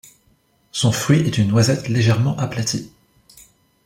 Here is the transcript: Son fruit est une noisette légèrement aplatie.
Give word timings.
Son 0.71 0.91
fruit 0.91 1.19
est 1.19 1.37
une 1.37 1.49
noisette 1.49 1.87
légèrement 1.87 2.35
aplatie. 2.39 2.91